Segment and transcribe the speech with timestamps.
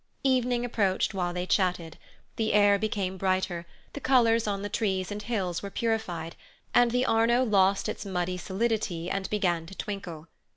[0.23, 1.99] Evening approached while they chatted;
[2.35, 6.35] the air became brighter; the colours on the trees and hills were purified,
[6.73, 10.27] and the Arno lost its muddy solidity and began to twinkle.